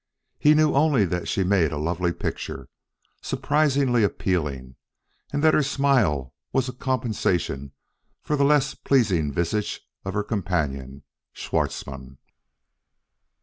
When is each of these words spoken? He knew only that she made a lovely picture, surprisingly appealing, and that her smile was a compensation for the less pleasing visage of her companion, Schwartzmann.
He 0.39 0.55
knew 0.55 0.73
only 0.73 1.05
that 1.05 1.27
she 1.27 1.43
made 1.43 1.71
a 1.71 1.77
lovely 1.77 2.11
picture, 2.11 2.67
surprisingly 3.21 4.03
appealing, 4.03 4.75
and 5.31 5.43
that 5.43 5.53
her 5.53 5.61
smile 5.61 6.33
was 6.51 6.67
a 6.67 6.73
compensation 6.73 7.71
for 8.23 8.35
the 8.35 8.43
less 8.43 8.73
pleasing 8.73 9.31
visage 9.31 9.79
of 10.03 10.15
her 10.15 10.23
companion, 10.23 11.03
Schwartzmann. 11.33 12.17